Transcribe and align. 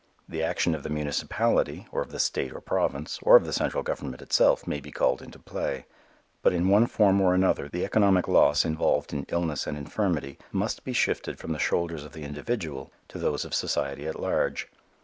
The 0.27 0.41
action 0.41 0.73
of 0.73 0.81
the 0.81 0.89
municipality, 0.89 1.85
or 1.91 2.01
of 2.01 2.09
the 2.11 2.17
state 2.17 2.53
or 2.55 2.59
province, 2.59 3.19
or 3.21 3.35
of 3.35 3.45
the 3.45 3.53
central 3.53 3.83
government 3.83 4.23
itself 4.23 4.65
may 4.65 4.79
be 4.79 4.91
called 4.91 5.21
into 5.21 5.37
play. 5.37 5.85
But 6.41 6.53
in 6.53 6.69
one 6.69 6.87
form 6.87 7.21
or 7.21 7.35
another, 7.35 7.69
the 7.69 7.85
economic 7.85 8.27
loss 8.27 8.65
involved 8.65 9.13
in 9.13 9.27
illness 9.29 9.67
and 9.67 9.77
infirmity 9.77 10.39
must 10.51 10.83
be 10.83 10.93
shifted 10.93 11.37
from 11.37 11.51
the 11.51 11.59
shoulders 11.59 12.03
of 12.03 12.13
the 12.13 12.23
individual 12.23 12.91
to 13.09 13.19
those 13.19 13.45
of 13.45 13.53
society 13.53 14.07
at 14.07 14.19
large. 14.19 14.69